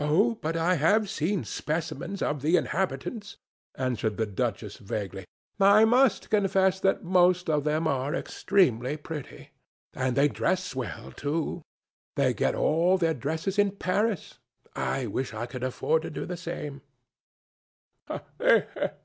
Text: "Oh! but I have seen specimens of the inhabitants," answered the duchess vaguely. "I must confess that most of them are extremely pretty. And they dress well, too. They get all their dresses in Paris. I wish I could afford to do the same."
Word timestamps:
"Oh! 0.00 0.34
but 0.42 0.56
I 0.56 0.74
have 0.74 1.08
seen 1.08 1.44
specimens 1.44 2.20
of 2.20 2.42
the 2.42 2.56
inhabitants," 2.56 3.36
answered 3.76 4.16
the 4.16 4.26
duchess 4.26 4.76
vaguely. 4.78 5.24
"I 5.60 5.84
must 5.84 6.30
confess 6.30 6.80
that 6.80 7.04
most 7.04 7.48
of 7.48 7.62
them 7.62 7.86
are 7.86 8.12
extremely 8.12 8.96
pretty. 8.96 9.50
And 9.94 10.16
they 10.16 10.26
dress 10.26 10.74
well, 10.74 11.12
too. 11.12 11.62
They 12.16 12.34
get 12.34 12.56
all 12.56 12.98
their 12.98 13.14
dresses 13.14 13.56
in 13.56 13.70
Paris. 13.76 14.40
I 14.74 15.06
wish 15.06 15.32
I 15.32 15.46
could 15.46 15.62
afford 15.62 16.02
to 16.02 16.10
do 16.10 16.26
the 16.26 16.36
same." 16.36 16.82